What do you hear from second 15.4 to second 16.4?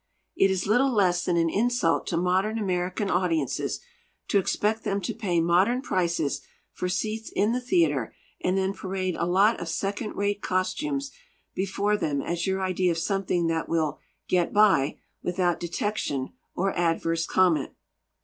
detection